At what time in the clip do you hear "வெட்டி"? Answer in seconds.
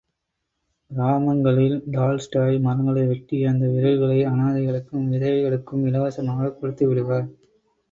3.07-3.45